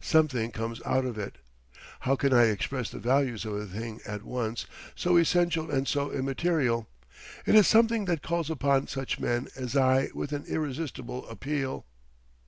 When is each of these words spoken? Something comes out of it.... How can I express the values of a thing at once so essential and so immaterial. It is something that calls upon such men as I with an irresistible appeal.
Something 0.00 0.50
comes 0.50 0.82
out 0.84 1.04
of 1.04 1.16
it.... 1.16 1.38
How 2.00 2.16
can 2.16 2.32
I 2.32 2.46
express 2.46 2.90
the 2.90 2.98
values 2.98 3.44
of 3.44 3.54
a 3.54 3.66
thing 3.66 4.00
at 4.04 4.24
once 4.24 4.66
so 4.96 5.16
essential 5.16 5.70
and 5.70 5.86
so 5.86 6.10
immaterial. 6.10 6.88
It 7.46 7.54
is 7.54 7.68
something 7.68 8.06
that 8.06 8.20
calls 8.20 8.50
upon 8.50 8.88
such 8.88 9.20
men 9.20 9.46
as 9.54 9.76
I 9.76 10.08
with 10.12 10.32
an 10.32 10.44
irresistible 10.48 11.28
appeal. 11.28 11.86